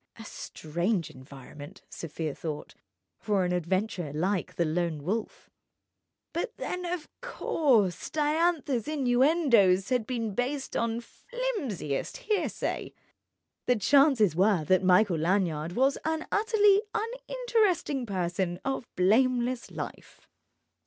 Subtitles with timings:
[0.15, 2.73] A strange environment (Sofia thought)
[3.19, 5.51] for an adventurer like the Lone Wolf.
[6.33, 12.93] But then—of course!—Diantha's innuendoes had been based on flimsiest hearsay.
[13.67, 20.27] The chances were that Michael Lanyard was an utterly uninteresting person of blameless life.